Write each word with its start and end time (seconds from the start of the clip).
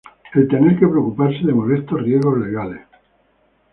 el 0.33 0.47
tener 0.47 0.79
que 0.79 0.87
preocuparse 0.87 1.43
de 1.45 1.53
molestos 1.53 2.01
riesgos 2.01 2.39
legales 2.39 2.81